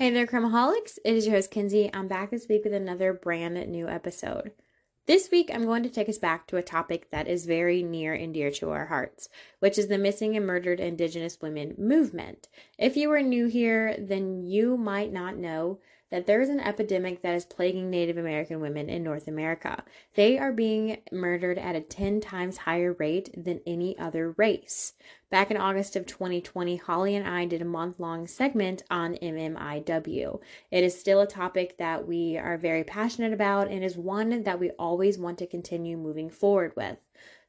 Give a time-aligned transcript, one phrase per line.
[0.00, 0.98] Hey there, Crimeholics.
[1.04, 1.90] It is your host, Kinsey.
[1.92, 4.52] I'm back this week with another brand new episode.
[5.06, 8.14] This week, I'm going to take us back to a topic that is very near
[8.14, 9.28] and dear to our hearts,
[9.58, 12.48] which is the missing and murdered Indigenous women movement.
[12.78, 15.80] If you are new here, then you might not know
[16.10, 19.84] that there is an epidemic that is plaguing Native American women in North America.
[20.14, 24.94] They are being murdered at a 10 times higher rate than any other race.
[25.30, 30.40] Back in August of 2020, Holly and I did a month long segment on MMIW.
[30.72, 34.58] It is still a topic that we are very passionate about and is one that
[34.58, 36.96] we always want to continue moving forward with.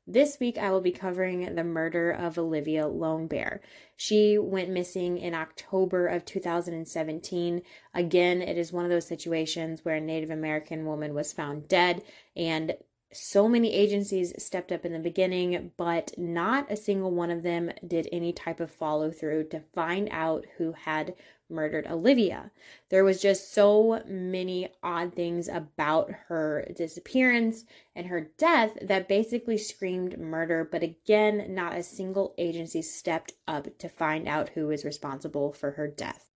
[0.07, 3.61] This week, I will be covering the murder of Olivia Lone Bear.
[3.95, 7.61] She went missing in October of 2017.
[7.93, 12.03] Again, it is one of those situations where a Native American woman was found dead,
[12.35, 12.73] and
[13.13, 17.71] so many agencies stepped up in the beginning, but not a single one of them
[17.85, 21.13] did any type of follow through to find out who had
[21.49, 22.49] murdered Olivia.
[22.89, 29.57] There was just so many odd things about her disappearance and her death that basically
[29.57, 34.85] screamed murder, but again, not a single agency stepped up to find out who was
[34.85, 36.31] responsible for her death.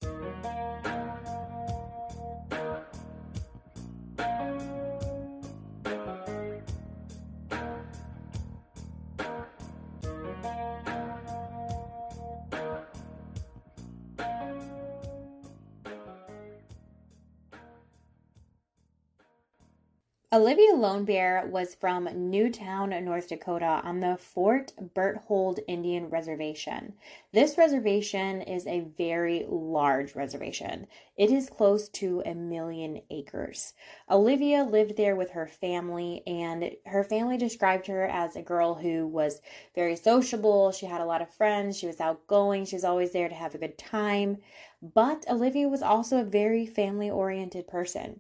[20.36, 26.92] Olivia Lone Bear was from New Town, North Dakota, on the Fort Berthold Indian Reservation.
[27.32, 30.88] This reservation is a very large reservation.
[31.16, 33.76] It is close to a million acres.
[34.10, 39.08] Olivia lived there with her family, and her family described her as a girl who
[39.08, 39.42] was
[39.74, 40.74] very sociable.
[40.74, 43.56] She had a lot of friends, she was outgoing, she was always there to have
[43.56, 44.40] a good time.
[44.82, 48.20] But Olivia was also a very family oriented person.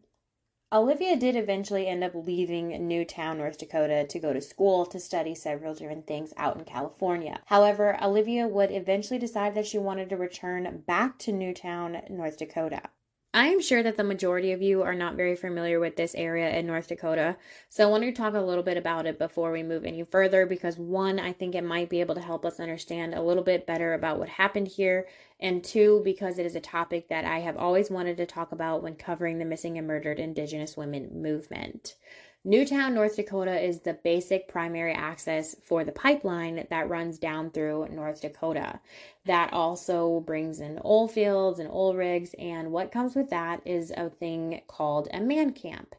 [0.76, 5.00] Olivia did eventually end up leaving New Town, North Dakota to go to school to
[5.00, 7.40] study several different things out in California.
[7.46, 12.36] However, Olivia would eventually decide that she wanted to return back to New Town, North
[12.36, 12.82] Dakota.
[13.36, 16.58] I am sure that the majority of you are not very familiar with this area
[16.58, 17.36] in North Dakota,
[17.68, 20.46] so I wanted to talk a little bit about it before we move any further
[20.46, 23.68] because one, I think it might be able to help us understand a little bit
[23.68, 27.58] better about what happened here, and two, because it is a topic that I have
[27.58, 31.96] always wanted to talk about when covering the missing and murdered Indigenous women movement.
[32.48, 37.50] New Town, North Dakota is the basic primary access for the pipeline that runs down
[37.50, 38.80] through North Dakota.
[39.26, 43.90] That also brings in oil fields and oil rigs, and what comes with that is
[43.90, 45.96] a thing called a man camp.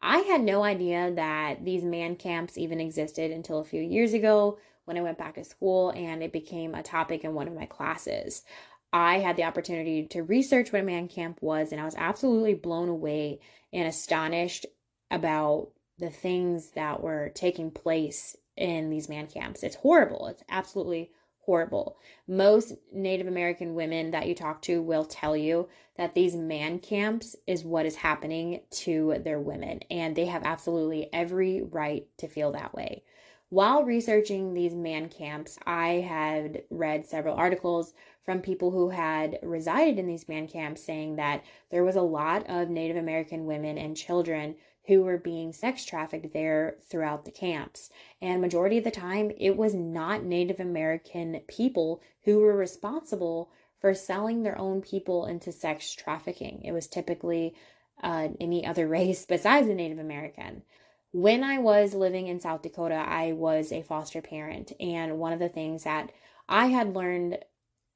[0.00, 4.58] I had no idea that these man camps even existed until a few years ago
[4.86, 7.66] when I went back to school and it became a topic in one of my
[7.66, 8.42] classes.
[8.90, 12.54] I had the opportunity to research what a man camp was, and I was absolutely
[12.54, 13.40] blown away
[13.70, 14.64] and astonished
[15.10, 19.62] about the things that were taking place in these man camps.
[19.62, 20.26] It's horrible.
[20.26, 21.98] It's absolutely horrible.
[22.28, 27.36] Most Native American women that you talk to will tell you that these man camps
[27.46, 32.52] is what is happening to their women, and they have absolutely every right to feel
[32.52, 33.02] that way.
[33.48, 37.94] While researching these man camps, I had read several articles
[38.24, 42.48] from people who had resided in these man camps saying that there was a lot
[42.48, 44.54] of Native American women and children
[44.90, 47.90] who were being sex trafficked there throughout the camps.
[48.20, 53.94] And majority of the time, it was not Native American people who were responsible for
[53.94, 56.62] selling their own people into sex trafficking.
[56.64, 57.54] It was typically
[58.02, 60.62] uh, any other race besides the Native American.
[61.12, 64.72] When I was living in South Dakota, I was a foster parent.
[64.80, 66.10] And one of the things that
[66.48, 67.38] I had learned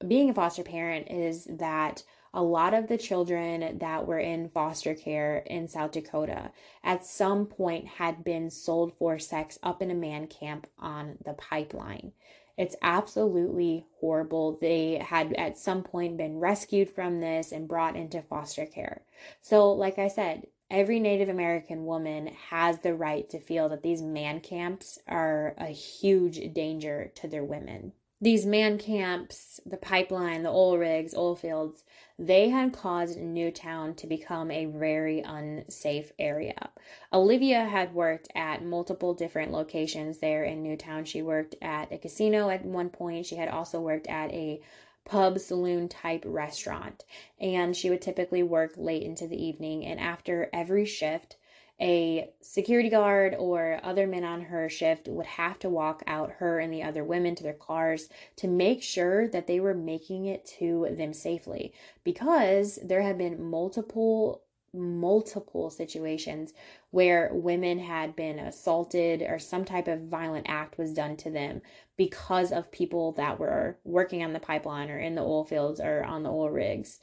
[0.07, 2.03] being a foster parent is that
[2.35, 6.51] a lot of the children that were in foster care in South Dakota
[6.83, 11.33] at some point had been sold for sex up in a man camp on the
[11.33, 12.11] pipeline.
[12.57, 14.57] It's absolutely horrible.
[14.59, 19.03] They had at some point been rescued from this and brought into foster care.
[19.41, 24.01] So, like I said, every Native American woman has the right to feel that these
[24.01, 30.49] man camps are a huge danger to their women these man camps, the pipeline, the
[30.49, 31.83] oil rigs, oil fields,
[32.17, 36.69] they had caused New Town to become a very unsafe area.
[37.11, 41.03] Olivia had worked at multiple different locations there in New Town.
[41.03, 43.25] She worked at a casino at one point.
[43.25, 44.61] She had also worked at a
[45.03, 47.03] pub saloon type restaurant
[47.39, 51.37] and she would typically work late into the evening and after every shift
[51.81, 56.59] a security guard or other men on her shift would have to walk out her
[56.59, 58.07] and the other women to their cars
[58.37, 61.73] to make sure that they were making it to them safely
[62.03, 64.41] because there had been multiple
[64.73, 66.53] multiple situations
[66.91, 71.61] where women had been assaulted or some type of violent act was done to them
[71.97, 76.03] because of people that were working on the pipeline or in the oil fields or
[76.03, 76.99] on the oil rigs.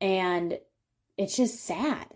[0.00, 0.58] And
[1.18, 2.06] it's just sad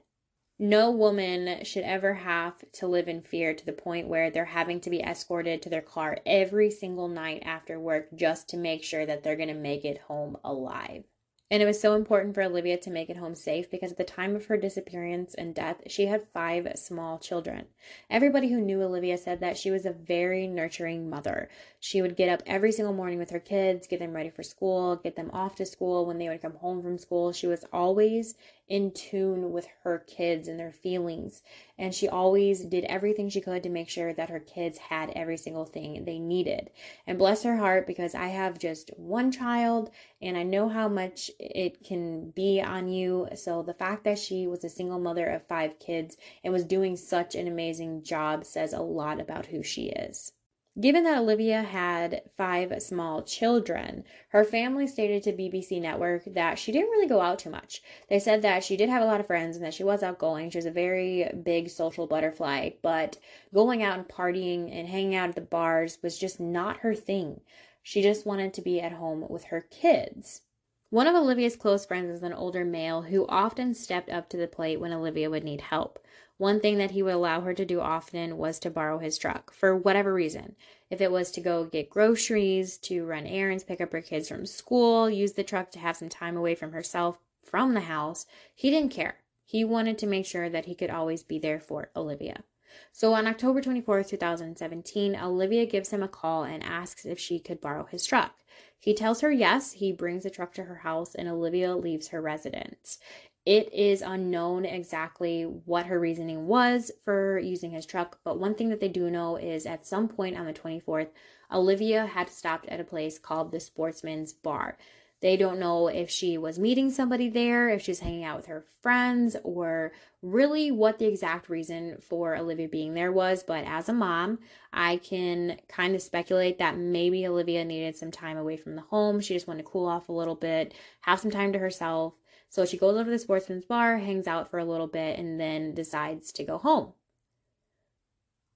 [0.60, 4.78] no woman should ever have to live in fear to the point where they're having
[4.78, 9.06] to be escorted to their car every single night after work just to make sure
[9.06, 11.04] that they're going to make it home alive.
[11.52, 14.04] And it was so important for Olivia to make it home safe because at the
[14.04, 17.66] time of her disappearance and death, she had five small children.
[18.08, 21.48] Everybody who knew Olivia said that she was a very nurturing mother.
[21.80, 24.94] She would get up every single morning with her kids, get them ready for school,
[24.94, 27.32] get them off to school when they would come home from school.
[27.32, 28.36] She was always
[28.70, 31.42] in tune with her kids and their feelings.
[31.78, 35.36] And she always did everything she could to make sure that her kids had every
[35.36, 36.70] single thing they needed.
[37.06, 39.90] And bless her heart, because I have just one child
[40.22, 43.28] and I know how much it can be on you.
[43.34, 46.96] So the fact that she was a single mother of five kids and was doing
[46.96, 50.32] such an amazing job says a lot about who she is.
[50.80, 56.72] Given that Olivia had five small children, her family stated to BBC Network that she
[56.72, 57.82] didn't really go out too much.
[58.08, 60.48] They said that she did have a lot of friends and that she was outgoing.
[60.48, 63.18] She was a very big social butterfly, but
[63.52, 67.42] going out and partying and hanging out at the bars was just not her thing.
[67.82, 70.42] She just wanted to be at home with her kids.
[70.88, 74.48] One of Olivia's close friends is an older male who often stepped up to the
[74.48, 75.98] plate when Olivia would need help.
[76.40, 79.52] One thing that he would allow her to do often was to borrow his truck
[79.52, 80.56] for whatever reason.
[80.88, 84.46] If it was to go get groceries, to run errands, pick up her kids from
[84.46, 88.70] school, use the truck to have some time away from herself from the house, he
[88.70, 89.18] didn't care.
[89.44, 92.42] He wanted to make sure that he could always be there for Olivia.
[92.90, 97.60] So on October 24, 2017, Olivia gives him a call and asks if she could
[97.60, 98.32] borrow his truck.
[98.78, 102.22] He tells her yes, he brings the truck to her house, and Olivia leaves her
[102.22, 102.98] residence.
[103.46, 108.68] It is unknown exactly what her reasoning was for using his truck, but one thing
[108.68, 111.08] that they do know is at some point on the 24th,
[111.50, 114.76] Olivia had stopped at a place called the Sportsman's Bar.
[115.20, 118.64] They don't know if she was meeting somebody there, if she's hanging out with her
[118.80, 123.42] friends, or really what the exact reason for Olivia being there was.
[123.42, 124.38] But as a mom,
[124.72, 129.20] I can kind of speculate that maybe Olivia needed some time away from the home.
[129.20, 130.72] She just wanted to cool off a little bit,
[131.02, 132.14] have some time to herself.
[132.50, 135.40] So she goes over to the sportsman's bar, hangs out for a little bit, and
[135.40, 136.92] then decides to go home.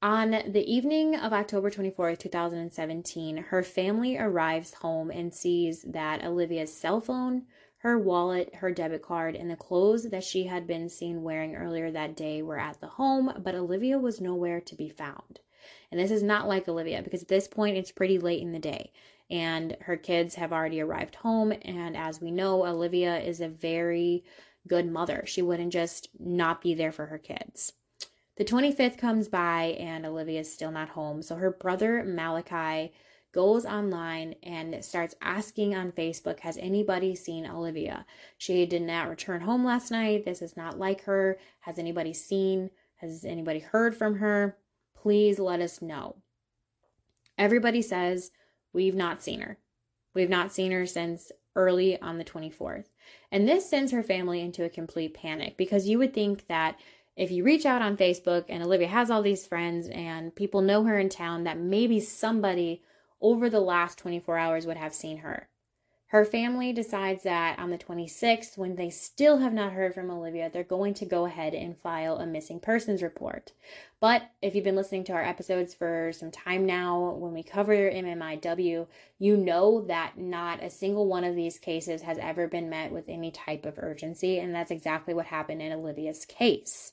[0.02, 6.76] On the evening of October 24th, 2017, her family arrives home and sees that Olivia's
[6.76, 7.46] cell phone,
[7.78, 11.90] her wallet, her debit card, and the clothes that she had been seen wearing earlier
[11.92, 15.40] that day were at the home, but Olivia was nowhere to be found.
[15.90, 18.58] And this is not like Olivia because at this point it's pretty late in the
[18.58, 18.92] day
[19.30, 21.52] and her kids have already arrived home.
[21.62, 24.24] And as we know, Olivia is a very
[24.68, 25.24] good mother.
[25.26, 27.72] She wouldn't just not be there for her kids.
[28.36, 31.22] The 25th comes by and Olivia is still not home.
[31.22, 32.92] So her brother Malachi
[33.32, 38.06] goes online and starts asking on Facebook, Has anybody seen Olivia?
[38.38, 40.24] She did not return home last night.
[40.24, 41.38] This is not like her.
[41.60, 42.70] Has anybody seen?
[42.96, 44.56] Has anybody heard from her?
[44.96, 46.16] Please let us know.
[47.36, 48.30] Everybody says
[48.74, 49.56] We've not seen her.
[50.14, 52.86] We've not seen her since early on the 24th.
[53.32, 56.78] And this sends her family into a complete panic because you would think that
[57.16, 60.82] if you reach out on Facebook and Olivia has all these friends and people know
[60.82, 62.82] her in town, that maybe somebody
[63.20, 65.48] over the last 24 hours would have seen her.
[66.08, 70.48] Her family decides that on the 26th, when they still have not heard from Olivia,
[70.48, 73.52] they're going to go ahead and file a missing persons report.
[74.00, 77.74] But if you've been listening to our episodes for some time now, when we cover
[77.74, 78.86] MMIW,
[79.18, 83.08] you know that not a single one of these cases has ever been met with
[83.08, 86.92] any type of urgency, and that's exactly what happened in Olivia's case.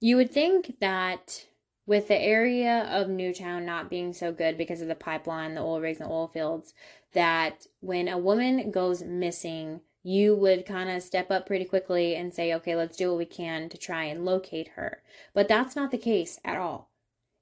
[0.00, 1.46] You would think that
[1.88, 5.62] with the area of New Town not being so good because of the pipeline, the
[5.62, 6.74] oil rigs, and the oil fields,
[7.12, 12.32] that when a woman goes missing, you would kind of step up pretty quickly and
[12.32, 15.02] say, okay, let's do what we can to try and locate her.
[15.34, 16.90] But that's not the case at all.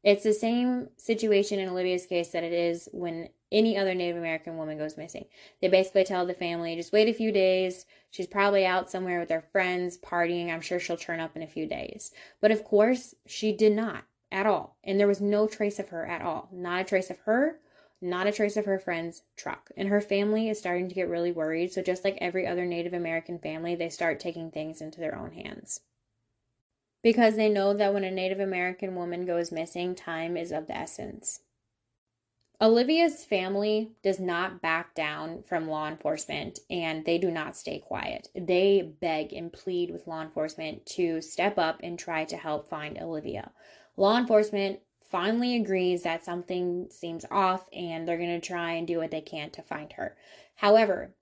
[0.03, 4.57] It's the same situation in Olivia's case that it is when any other Native American
[4.57, 5.25] woman goes missing.
[5.61, 7.87] They basically tell the family, just wait a few days.
[8.11, 10.53] She's probably out somewhere with her friends partying.
[10.53, 12.13] I'm sure she'll turn up in a few days.
[12.41, 14.77] But of course, she did not at all.
[14.85, 16.49] And there was no trace of her at all.
[16.53, 17.59] Not a trace of her,
[18.01, 19.71] not a trace of her friend's truck.
[19.77, 21.73] And her family is starting to get really worried.
[21.73, 25.33] So, just like every other Native American family, they start taking things into their own
[25.33, 25.81] hands.
[27.03, 30.77] because they know that when a Native American woman goes missing, time is of the
[30.77, 31.41] essence.
[32.61, 38.29] Olivia's family does not back down from law enforcement and they do not stay quiet.
[38.35, 42.99] They beg and plead with law enforcement to step up and try to help find
[42.99, 43.53] Olivia.
[43.97, 48.99] Law enforcement finally agrees that something seems off and they're going to try and do
[48.99, 50.17] what they can to find her.
[50.57, 51.15] However,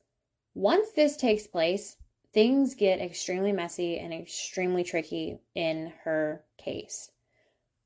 [0.55, 1.97] once this takes place,
[2.33, 7.11] things get extremely messy and extremely tricky in her case.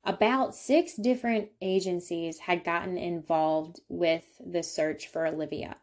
[0.03, 5.77] About six different agencies had gotten involved with the search for Olivia.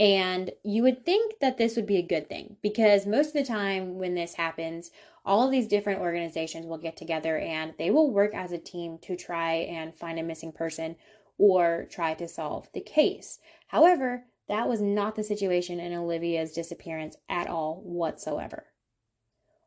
[0.00, 3.44] And you would think that this would be a good thing because most of the
[3.44, 4.90] time when this happens,
[5.26, 8.96] all of these different organizations will get together and they will work as a team
[9.02, 10.96] to try and find a missing person
[11.36, 13.40] or try to solve the case.
[13.66, 18.64] However, that was not the situation in Olivia's disappearance at all whatsoever.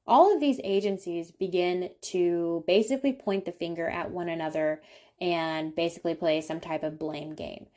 [0.08, 4.82] All of these agencies begin to basically point the finger at one another
[5.22, 7.68] and basically play some type of blame game.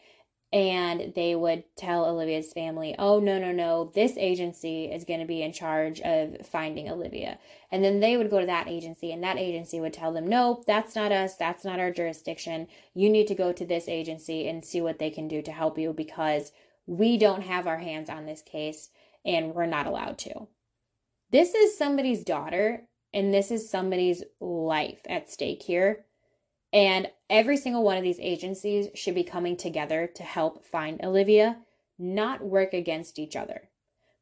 [0.57, 5.27] And they would tell Olivia's family, oh, no, no, no, this agency is going to
[5.27, 7.39] be in charge of finding Olivia.
[7.71, 10.65] And then they would go to that agency, and that agency would tell them, no,
[10.67, 11.37] that's not us.
[11.37, 12.69] That's not our jurisdiction.
[12.95, 15.77] You need to go to this agency and see what they can do to help
[15.77, 16.53] you because
[16.87, 18.89] we don't have our hands on this case
[19.27, 20.49] and we're not allowed to.
[21.33, 26.06] This is somebody's daughter and this is somebody's life at stake here.
[26.77, 31.57] And every single one of these agencies should be coming together to help find Olivia,
[31.99, 33.71] not work against each other.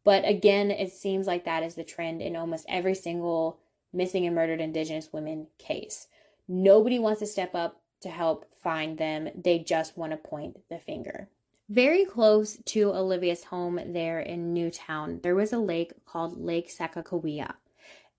[0.04, 3.58] But again, it seems like that is the trend in almost every single
[3.92, 6.06] missing and murdered Indigenous women case.
[6.46, 10.78] Nobody wants to step up to help find them, they just want to point the
[10.78, 11.28] finger.
[11.68, 16.70] Very close to Olivia's home there in New Town, there was a lake called Lake
[16.70, 17.52] Sakakawea.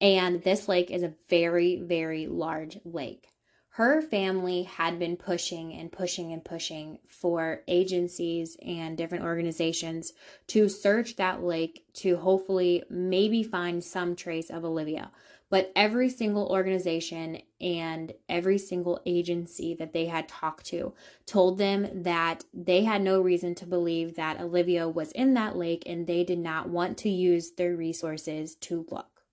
[0.01, 3.29] And this lake is a very, very large lake.
[3.75, 10.13] Her family had been pushing and pushing and pushing for agencies and different organizations
[10.47, 15.11] to search that lake to hopefully maybe find some trace of Olivia.
[15.49, 20.93] But every single organization and every single agency that they had talked to
[21.25, 25.83] told them that they had no reason to believe that Olivia was in that lake
[25.85, 29.23] and they did not want to use their resources to look.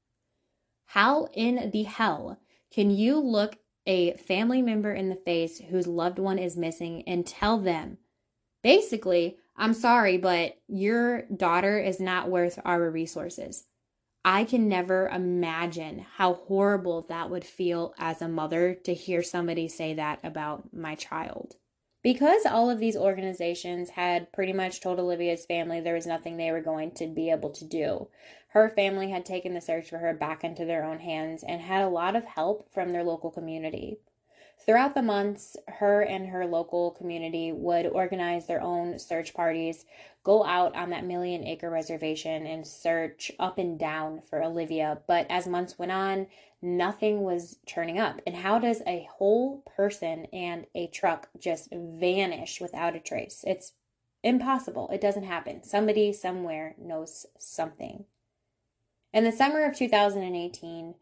[0.87, 2.41] How in the hell
[2.73, 7.27] can you look a family member in the face whose loved one is missing and
[7.27, 7.99] tell them,
[8.63, 13.65] basically, I'm sorry, but your daughter is not worth our resources?
[14.25, 19.67] I can never imagine how horrible that would feel as a mother to hear somebody
[19.67, 21.57] say that about my child.
[22.03, 26.51] Because all of these organizations had pretty much told Olivia's family there was nothing they
[26.51, 28.09] were going to be able to do,
[28.49, 31.83] her family had taken the search for her back into their own hands and had
[31.83, 33.99] a lot of help from their local community.
[34.65, 39.87] Throughout the months, her and her local community would organize their own search parties,
[40.23, 45.01] go out on that million acre reservation and search up and down for Olivia.
[45.09, 46.27] But as months went on,
[46.63, 48.21] nothing was turning up.
[48.27, 53.45] And how does a whole person and a truck just vanish without a trace?
[53.47, 53.73] It's
[54.23, 54.89] impossible.
[54.93, 55.65] It doesn't happen.
[55.65, 58.05] Somebody somewhere knows something.
[59.13, 60.95] In the summer of 2018,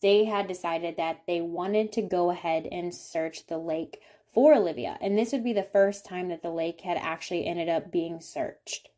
[0.00, 4.00] they had decided that they wanted to go ahead and search the lake
[4.32, 7.68] for Olivia, and this would be the first time that the lake had actually ended
[7.68, 8.88] up being searched.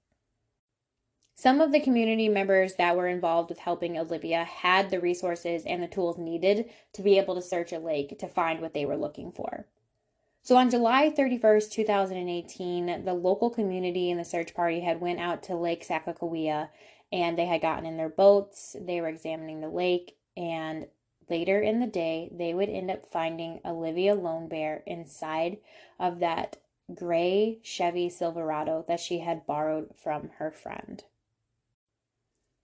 [1.37, 5.83] Some of the community members that were involved with helping Olivia had the resources and
[5.83, 8.97] the tools needed to be able to search a lake to find what they were
[8.97, 9.67] looking for.
[10.43, 15.43] So on July 31st, 2018, the local community and the search party had went out
[15.45, 16.69] to Lake Sakakawea
[17.13, 20.87] and they had gotten in their boats, they were examining the lake, and
[21.29, 25.59] later in the day, they would end up finding Olivia Lone Bear inside
[25.99, 26.59] of that
[26.95, 31.05] gray Chevy Silverado that she had borrowed from her friend.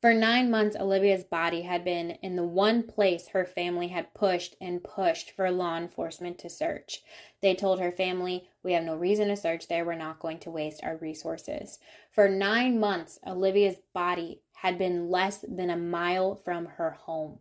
[0.00, 4.57] For nine months, Olivia's body had been in the one place her family had pushed
[4.59, 7.02] and pushed for law enforcement to search.
[7.42, 9.85] They told her family, We have no reason to search there.
[9.85, 11.78] We're not going to waste our resources.
[12.12, 17.40] For nine months, Olivia's body had been less than a mile from her home.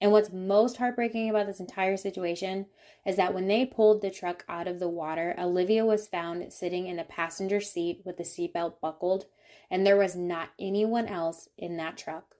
[0.00, 2.66] And what's most heartbreaking about this entire situation
[3.04, 6.86] is that when they pulled the truck out of the water, Olivia was found sitting
[6.86, 9.26] in the passenger seat with the seatbelt buckled,
[9.70, 12.36] and there was not anyone else in that truck,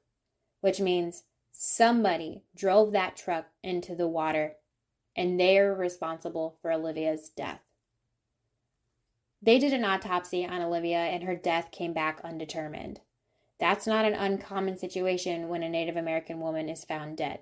[0.61, 4.55] which means somebody drove that truck into the water
[5.19, 7.61] and they're responsible for Olivia's death.
[9.43, 13.01] They did an autopsy on Olivia, and her death came back undetermined.
[13.59, 17.41] That's not an uncommon situation when a Native American woman is found dead.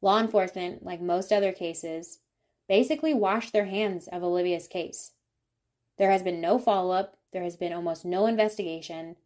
[0.00, 2.20] Law enforcement, like most other cases,
[2.68, 5.12] basically washed their hands of Olivia's case.
[5.98, 9.16] There has been no follow up, there has been almost no investigation,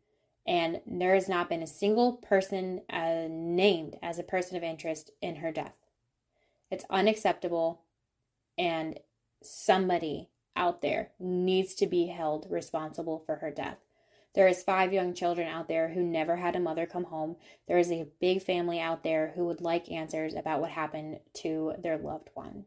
[0.46, 5.10] and there has not been a single person uh, named as a person of interest
[5.22, 5.74] in her death.
[6.70, 7.82] It's unacceptable,
[8.58, 8.98] and
[9.42, 13.78] somebody out there needs to be held responsible for her death.
[14.36, 17.36] There is five young children out there who never had a mother come home.
[17.66, 21.72] There is a big family out there who would like answers about what happened to
[21.78, 22.66] their loved one.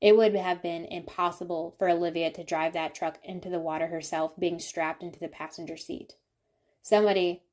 [0.00, 4.32] It would have been impossible for Olivia to drive that truck into the water herself,
[4.36, 6.14] being strapped into the passenger seat.
[6.82, 7.44] Somebody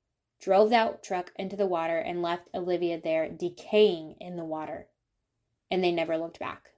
[0.42, 4.88] drove that truck into the water and left Olivia there decaying in the water,
[5.70, 6.72] and they never looked back.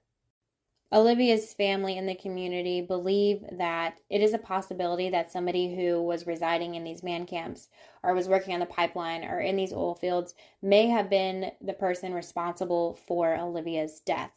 [0.92, 6.26] Olivia's family and the community believe that it is a possibility that somebody who was
[6.26, 7.68] residing in these man camps
[8.02, 11.72] or was working on the pipeline or in these oil fields may have been the
[11.72, 14.32] person responsible for Olivia's death.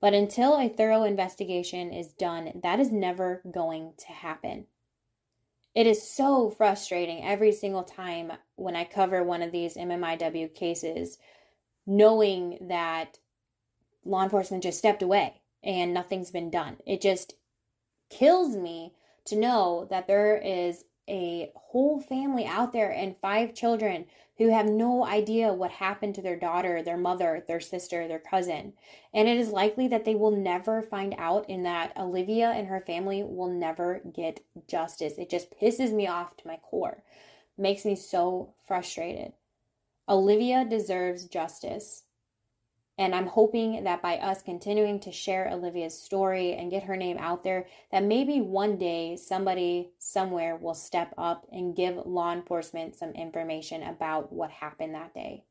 [0.00, 4.66] But until a thorough investigation is done, that is never going to happen.
[5.74, 11.18] It is so frustrating every single time when I cover one of these MMIW cases,
[11.84, 13.18] knowing that
[14.04, 16.76] law enforcement just stepped away and nothing's been done.
[16.86, 17.34] It just
[18.10, 18.92] kills me
[19.26, 24.06] to know that there is a whole family out there and five children
[24.38, 28.72] who have no idea what happened to their daughter, their mother, their sister, their cousin.
[29.14, 32.80] And it is likely that they will never find out, and that Olivia and her
[32.80, 35.14] family will never get justice.
[35.16, 37.02] It just pisses me off to my core,
[37.56, 39.32] makes me so frustrated.
[40.08, 42.02] Olivia deserves justice.
[42.98, 47.18] And I'm hoping that by us continuing to share Olivia's story and get her name
[47.18, 52.96] out there, that maybe one day somebody somewhere will step up and give law enforcement
[52.96, 55.44] some information about what happened that day.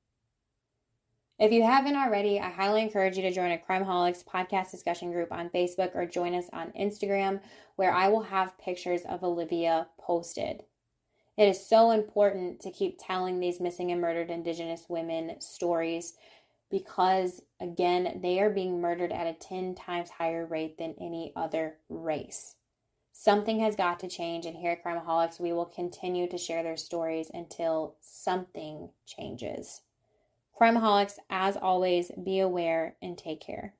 [1.37, 5.31] If you haven't already, I highly encourage you to join a Crimeholics podcast discussion group
[5.31, 7.41] on Facebook or join us on Instagram,
[7.75, 10.63] where I will have pictures of Olivia posted.
[11.37, 16.13] It is so important to keep telling these missing and murdered Indigenous women stories
[16.75, 21.77] because, again, they are being murdered at a 10 times higher rate than any other
[21.87, 22.55] race.
[23.13, 26.75] Something has got to change, and here at Crimeholics, we will continue to share their
[26.75, 29.83] stories until something changes.
[30.59, 33.75] Crimeholics, as always, be aware and take care.